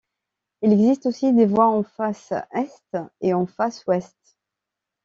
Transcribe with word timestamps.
Il 0.63 0.73
existe 0.73 1.05
aussi 1.05 1.31
des 1.31 1.45
voies 1.45 1.67
en 1.67 1.83
face 1.83 2.33
Est 2.53 2.85
et 3.21 3.35
en 3.35 3.45
face 3.45 3.85
Ouest. 3.85 4.17